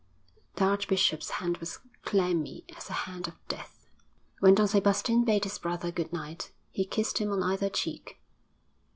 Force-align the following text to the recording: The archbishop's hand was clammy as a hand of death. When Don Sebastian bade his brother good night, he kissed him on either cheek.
The 0.55 0.63
archbishop's 0.65 1.29
hand 1.29 1.57
was 1.57 1.77
clammy 2.05 2.65
as 2.75 2.89
a 2.89 2.93
hand 3.05 3.27
of 3.27 3.35
death. 3.47 3.85
When 4.39 4.55
Don 4.55 4.67
Sebastian 4.67 5.25
bade 5.25 5.43
his 5.43 5.59
brother 5.59 5.91
good 5.91 6.11
night, 6.11 6.51
he 6.71 6.85
kissed 6.85 7.19
him 7.19 7.31
on 7.31 7.43
either 7.43 7.69
cheek. 7.69 8.19